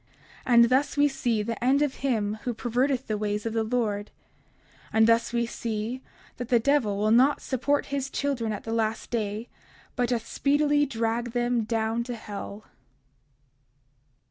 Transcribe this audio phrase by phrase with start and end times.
[0.47, 3.63] 30:60 And thus we see the end of him who perverteth the ways of the
[3.63, 4.09] Lord;
[4.91, 6.01] and thus we see
[6.37, 9.47] that the devil will not support his children at the last day,
[9.95, 12.63] but doth speedily drag them down to hell.